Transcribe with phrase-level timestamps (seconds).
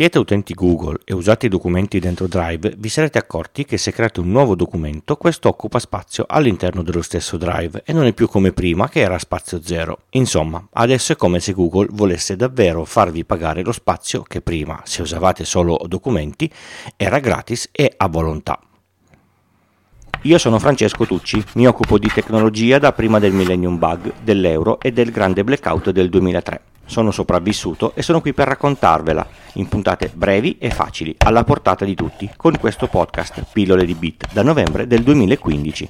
[0.00, 4.20] Siete utenti Google e usate i documenti dentro Drive, vi sarete accorti che se create
[4.20, 8.52] un nuovo documento, questo occupa spazio all'interno dello stesso Drive e non è più come
[8.52, 10.02] prima che era spazio zero.
[10.10, 15.02] Insomma, adesso è come se Google volesse davvero farvi pagare lo spazio che prima, se
[15.02, 16.48] usavate solo documenti,
[16.94, 18.60] era gratis e a volontà.
[20.22, 24.92] Io sono Francesco Tucci, mi occupo di tecnologia da prima del Millennium Bug, dell'euro e
[24.92, 30.56] del grande blackout del 2003 sono sopravvissuto e sono qui per raccontarvela in puntate brevi
[30.58, 35.04] e facili, alla portata di tutti, con questo podcast Pillole di Bit da novembre del
[35.04, 35.88] 2015.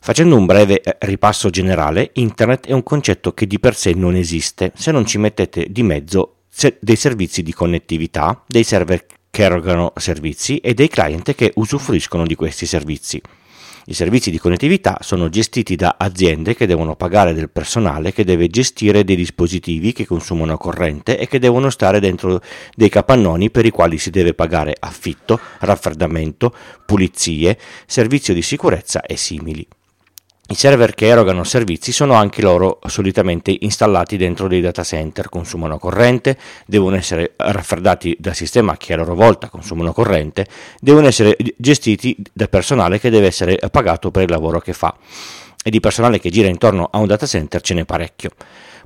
[0.00, 4.14] Facendo un breve eh, ripasso generale, Internet è un concetto che di per sé non
[4.14, 6.36] esiste se non ci mettete di mezzo
[6.78, 12.36] dei servizi di connettività, dei server che erogano servizi e dei client che usufruiscono di
[12.36, 13.20] questi servizi.
[13.86, 18.48] I servizi di connettività sono gestiti da aziende che devono pagare del personale che deve
[18.48, 22.40] gestire dei dispositivi che consumano corrente e che devono stare dentro
[22.74, 26.54] dei capannoni per i quali si deve pagare affitto, raffreddamento,
[26.86, 29.66] pulizie, servizio di sicurezza e simili.
[30.46, 35.78] I server che erogano servizi sono anche loro solitamente installati dentro dei data center, consumano
[35.78, 40.46] corrente, devono essere raffreddati dal sistema che a loro volta consumano corrente,
[40.80, 44.94] devono essere gestiti da personale che deve essere pagato per il lavoro che fa.
[45.64, 48.32] E di personale che gira intorno a un data center ce n'è parecchio.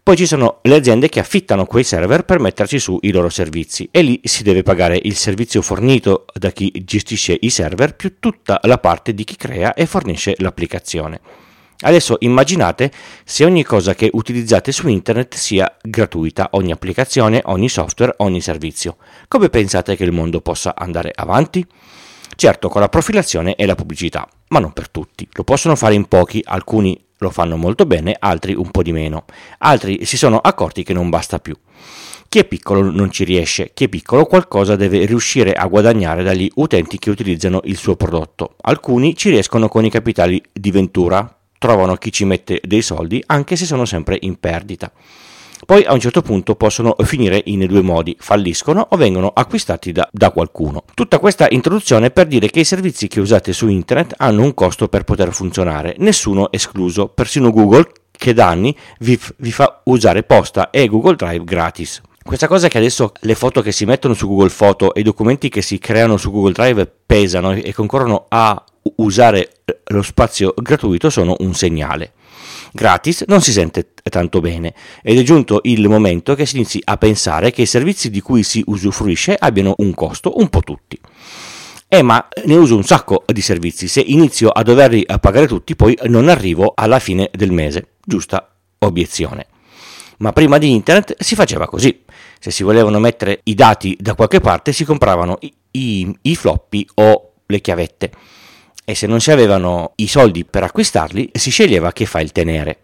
[0.01, 3.89] Poi ci sono le aziende che affittano quei server per metterci su i loro servizi
[3.91, 8.61] e lì si deve pagare il servizio fornito da chi gestisce i server più tutta
[8.62, 11.48] la parte di chi crea e fornisce l'applicazione.
[11.81, 12.91] Adesso immaginate
[13.25, 18.97] se ogni cosa che utilizzate su internet sia gratuita, ogni applicazione, ogni software, ogni servizio.
[19.29, 21.65] Come pensate che il mondo possa andare avanti?
[22.35, 25.29] Certo, con la profilazione e la pubblicità, ma non per tutti.
[25.33, 29.25] Lo possono fare in pochi, alcuni lo fanno molto bene, altri un po' di meno.
[29.59, 31.55] Altri si sono accorti che non basta più.
[32.29, 36.51] Chi è piccolo non ci riesce, chi è piccolo qualcosa deve riuscire a guadagnare dagli
[36.57, 38.57] utenti che utilizzano il suo prodotto.
[38.63, 43.57] Alcuni ci riescono con i capitali di Ventura, trovano chi ci mette dei soldi anche
[43.57, 44.91] se sono sempre in perdita.
[45.67, 50.08] Poi a un certo punto possono finire in due modi, falliscono o vengono acquistati da,
[50.11, 50.85] da, qualcuno.
[50.95, 54.89] Tutta questa introduzione per dire che i servizi che usate su internet hanno un costo
[54.89, 60.70] per poter funzionare, nessuno escluso, persino Google che da anni vi, vi fa usare posta
[60.70, 62.01] e Google Drive gratis.
[62.23, 65.48] Questa cosa che adesso le foto che si mettono su Google Photo e i documenti
[65.48, 68.63] che si creano su Google Drive pesano e concorrono a
[68.96, 69.51] usare
[69.89, 72.13] lo spazio gratuito sono un segnale.
[72.73, 76.97] Gratis non si sente tanto bene ed è giunto il momento che si inizi a
[76.97, 80.99] pensare che i servizi di cui si usufruisce abbiano un costo, un po' tutti.
[81.89, 85.97] Eh, ma ne uso un sacco di servizi, se inizio a doverli pagare tutti, poi
[86.05, 87.95] non arrivo alla fine del mese.
[88.05, 89.47] Giusta obiezione.
[90.19, 92.05] Ma prima di internet si faceva così.
[92.39, 96.87] Se si volevano mettere i dati da qualche parte si compravano i, i, i floppy
[96.95, 98.11] o le chiavette
[98.89, 102.79] e se non si avevano i soldi per acquistarli si sceglieva che file tenere.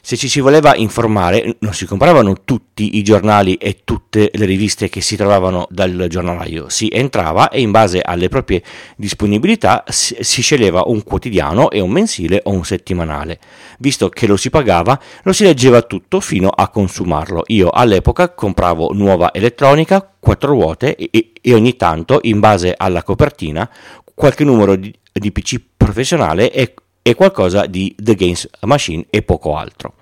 [0.00, 4.88] Se ci si voleva informare non si compravano tutti i giornali e tutte le riviste
[4.88, 8.62] che si trovavano dal giornalaio, si entrava e in base alle proprie
[8.96, 13.40] disponibilità si sceglieva un quotidiano e un mensile o un settimanale.
[13.80, 17.42] Visto che lo si pagava, lo si leggeva tutto fino a consumarlo.
[17.48, 23.68] Io all'epoca compravo nuova elettronica, quattro ruote e, e ogni tanto, in base alla copertina,
[24.18, 29.56] qualche numero di, di PC professionale e, e qualcosa di The Games Machine e poco
[29.56, 29.94] altro.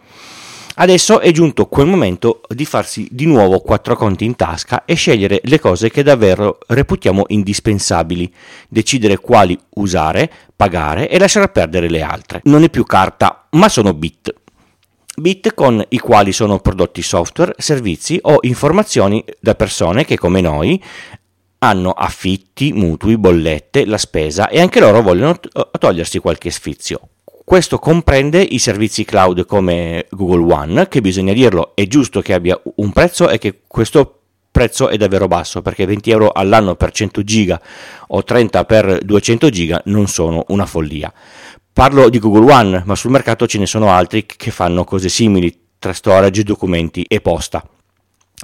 [0.79, 5.41] Adesso è giunto quel momento di farsi di nuovo quattro conti in tasca e scegliere
[5.45, 8.33] le cose che davvero reputiamo indispensabili,
[8.69, 12.41] decidere quali usare, pagare e lasciare perdere le altre.
[12.45, 14.35] Non è più carta, ma sono bit.
[15.19, 20.83] Bit con i quali sono prodotti software, servizi o informazioni da persone che come noi
[21.59, 25.39] hanno affitti, mutui, bollette, la spesa e anche loro vogliono
[25.79, 27.09] togliersi qualche sfizio.
[27.45, 32.61] Questo comprende i servizi cloud come Google One, che bisogna dirlo, è giusto che abbia
[32.77, 37.23] un prezzo e che questo prezzo è davvero basso, perché 20 euro all'anno per 100
[37.23, 37.61] giga
[38.09, 41.13] o 30 per 200 giga non sono una follia.
[41.73, 45.57] Parlo di Google One, ma sul mercato ce ne sono altri che fanno cose simili
[45.79, 47.63] tra storage, documenti e posta.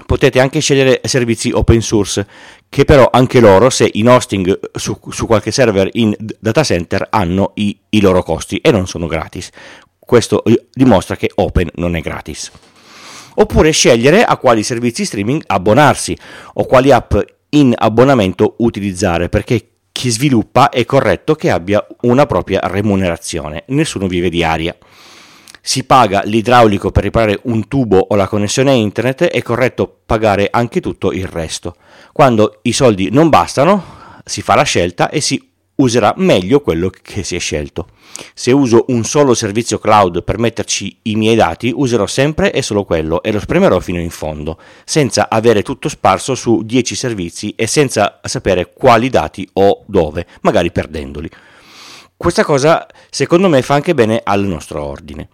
[0.06, 2.26] Potete anche scegliere servizi open source,
[2.72, 7.50] che però anche loro, se in hosting su, su qualche server in data center, hanno
[7.56, 9.50] i, i loro costi e non sono gratis.
[9.98, 12.50] Questo eh, dimostra che Open non è gratis.
[13.34, 16.16] Oppure scegliere a quali servizi streaming abbonarsi
[16.54, 17.12] o quali app
[17.50, 24.30] in abbonamento utilizzare, perché chi sviluppa è corretto che abbia una propria remunerazione, nessuno vive
[24.30, 24.74] di aria.
[25.64, 30.48] Si paga l'idraulico per riparare un tubo o la connessione a internet, è corretto pagare
[30.50, 31.76] anche tutto il resto.
[32.12, 37.22] Quando i soldi non bastano, si fa la scelta e si userà meglio quello che
[37.22, 37.88] si è scelto.
[38.34, 42.84] Se uso un solo servizio cloud per metterci i miei dati, userò sempre e solo
[42.84, 47.66] quello e lo spremerò fino in fondo, senza avere tutto sparso su 10 servizi e
[47.66, 51.30] senza sapere quali dati ho dove, magari perdendoli.
[52.22, 55.28] Questa cosa secondo me fa anche bene al nostro ordine.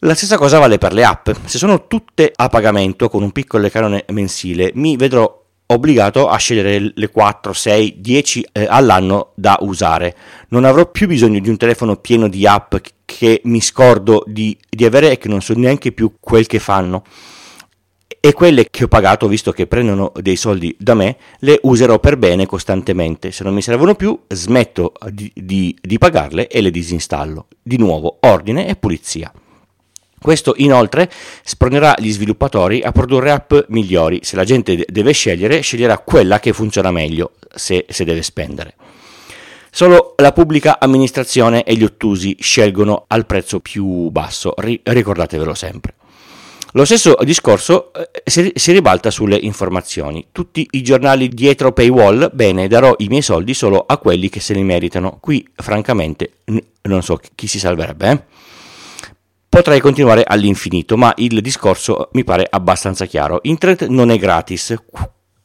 [0.00, 1.30] La stessa cosa vale per le app.
[1.44, 6.90] Se sono tutte a pagamento con un piccolo canone mensile, mi vedrò obbligato a scegliere
[6.92, 10.16] le 4, 6, 10 eh, all'anno da usare.
[10.48, 12.74] Non avrò più bisogno di un telefono pieno di app
[13.04, 17.04] che mi scordo di, di avere e che non so neanche più quel che fanno.
[18.20, 22.16] E quelle che ho pagato, visto che prendono dei soldi da me, le userò per
[22.16, 23.30] bene costantemente.
[23.30, 27.46] Se non mi servono più, smetto di, di, di pagarle e le disinstallo.
[27.62, 29.32] Di nuovo, ordine e pulizia.
[30.20, 31.08] Questo inoltre
[31.44, 34.18] spronerà gli sviluppatori a produrre app migliori.
[34.22, 38.74] Se la gente deve scegliere, sceglierà quella che funziona meglio, se, se deve spendere.
[39.70, 45.94] Solo la pubblica amministrazione e gli ottusi scelgono al prezzo più basso, ricordatevelo sempre.
[46.72, 50.28] Lo stesso discorso eh, si ribalta sulle informazioni.
[50.32, 54.52] Tutti i giornali dietro paywall, bene, darò i miei soldi solo a quelli che se
[54.52, 55.18] li meritano.
[55.20, 56.40] Qui, francamente,
[56.82, 58.10] non so chi si salverebbe.
[58.10, 58.22] Eh?
[59.48, 63.38] Potrei continuare all'infinito, ma il discorso mi pare abbastanza chiaro.
[63.42, 64.76] Internet non è gratis.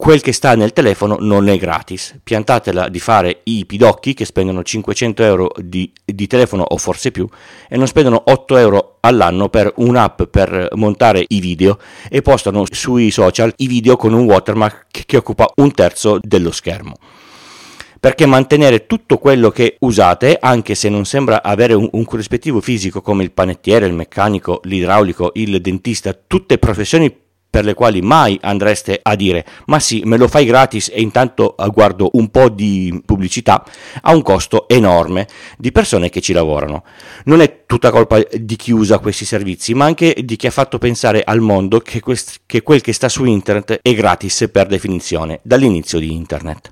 [0.03, 2.19] Quel che sta nel telefono non è gratis.
[2.21, 7.25] Piantatela di fare i pidocchi che spendono 500 euro di, di telefono o forse più
[7.69, 11.79] e non spendono 8 euro all'anno per un'app per montare i video
[12.09, 16.95] e postano sui social i video con un watermark che occupa un terzo dello schermo
[17.97, 23.01] perché mantenere tutto quello che usate, anche se non sembra avere un, un corrispettivo fisico
[23.01, 27.22] come il panettiere, il meccanico, l'idraulico, il dentista, tutte professioni
[27.53, 31.55] per le quali mai andreste a dire ma sì, me lo fai gratis e intanto
[31.55, 33.63] eh, guardo un po' di pubblicità,
[34.01, 35.27] ha un costo enorme
[35.59, 36.83] di persone che ci lavorano.
[37.25, 40.79] Non è tutta colpa di chi usa questi servizi, ma anche di chi ha fatto
[40.79, 45.39] pensare al mondo che, quest- che quel che sta su internet è gratis per definizione,
[45.44, 46.71] dall'inizio di internet.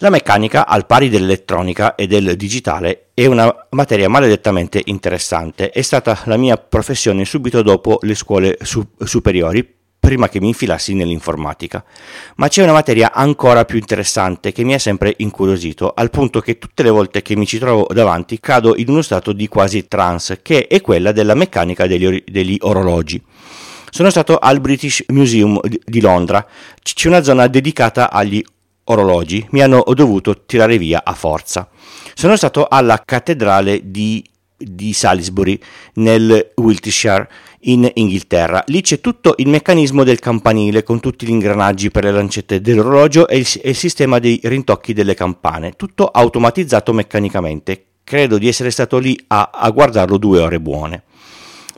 [0.00, 5.70] La meccanica, al pari dell'elettronica e del digitale, è una materia maledettamente interessante.
[5.70, 9.68] È stata la mia professione subito dopo le scuole su- superiori,
[9.98, 11.84] prima che mi infilassi nell'informatica.
[12.36, 16.58] Ma c'è una materia ancora più interessante che mi ha sempre incuriosito, al punto che
[16.58, 20.42] tutte le volte che mi ci trovo davanti cado in uno stato di quasi trance,
[20.42, 23.20] che è quella della meccanica degli, or- degli orologi.
[23.90, 26.46] Sono stato al British Museum di Londra,
[26.80, 28.56] c'è una zona dedicata agli orologi
[29.50, 31.68] mi hanno dovuto tirare via a forza.
[32.14, 34.24] Sono stato alla cattedrale di,
[34.56, 35.58] di Salisbury
[35.94, 37.28] nel Wiltshire
[37.62, 38.62] in Inghilterra.
[38.66, 43.28] Lì c'è tutto il meccanismo del campanile con tutti gli ingranaggi per le lancette dell'orologio
[43.28, 47.84] e il, e il sistema dei rintocchi delle campane, tutto automatizzato meccanicamente.
[48.04, 51.02] Credo di essere stato lì a, a guardarlo due ore buone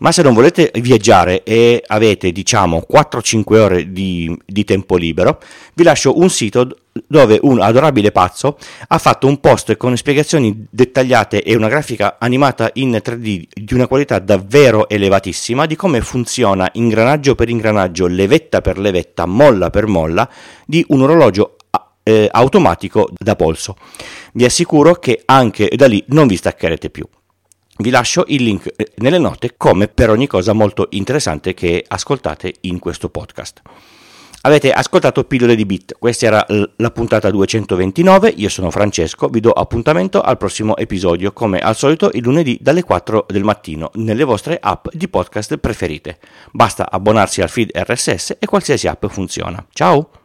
[0.00, 5.40] ma se non volete viaggiare e avete diciamo 4-5 ore di, di, tempo libero,
[5.74, 6.76] vi lascio un sito
[7.06, 12.70] dove un adorabile pazzo ha fatto un post con spiegazioni dettagliate e una grafica animata
[12.74, 18.78] in 3D di una qualità davvero elevatissima di come funziona ingranaggio per ingranaggio, levetta per
[18.78, 20.28] levetta, molla per molla
[20.66, 21.56] di un orologio
[22.02, 23.76] eh, automatico da polso.
[24.32, 27.06] Vi assicuro che anche da lì non vi staccherete più.
[27.80, 32.56] Vi lascio il link eh, nelle note come per ogni cosa molto interessante che ascoltate
[32.62, 33.62] in questo podcast.
[34.42, 36.46] Avete ascoltato Pillole di Bit, questa era
[36.76, 42.10] la puntata 229, io sono Francesco, vi do appuntamento al prossimo episodio, come al solito
[42.12, 46.18] il lunedì dalle 4 del mattino, nelle vostre app di podcast preferite.
[46.52, 49.64] Basta abbonarsi al feed RSS e qualsiasi app funziona.
[49.72, 50.19] Ciao!